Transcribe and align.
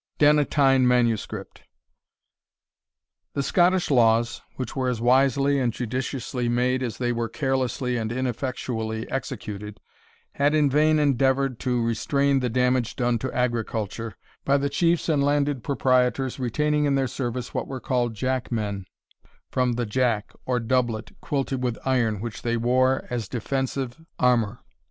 DANNATYNE 0.17 0.87
MS. 0.87 1.27
The 3.33 3.43
Scottish 3.43 3.91
laws, 3.91 4.41
which 4.55 4.75
were 4.75 4.89
as 4.89 4.99
wisely 4.99 5.59
and 5.59 5.71
judiciously 5.71 6.49
made 6.49 6.81
as 6.81 6.97
they 6.97 7.11
were 7.11 7.29
carelessly 7.29 7.97
and 7.97 8.11
ineffectually 8.11 9.07
executed, 9.11 9.79
had 10.31 10.55
in 10.55 10.71
vain 10.71 10.97
endeavoured 10.97 11.59
to 11.59 11.83
restrain 11.85 12.39
the 12.39 12.49
damage 12.49 12.95
done 12.95 13.19
to 13.19 13.31
agriculture, 13.31 14.15
by 14.43 14.57
the 14.57 14.69
chiefs 14.69 15.07
and 15.07 15.23
landed 15.23 15.63
proprietors 15.63 16.39
retaining 16.39 16.85
in 16.85 16.95
their 16.95 17.05
service 17.07 17.53
what 17.53 17.67
were 17.67 17.79
called 17.79 18.15
jack 18.15 18.51
men, 18.51 18.87
from 19.51 19.73
the 19.73 19.85
jack, 19.85 20.33
or 20.47 20.59
doublet, 20.59 21.11
quilted 21.21 21.61
with 21.61 21.77
iron 21.85 22.19
which 22.21 22.41
they 22.41 22.57
wore 22.57 23.05
as 23.11 23.27
defensive 23.29 24.03
armour. 24.17 24.63